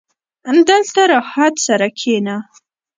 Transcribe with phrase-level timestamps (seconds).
[0.69, 2.35] •دلته راحت سره کښېنه.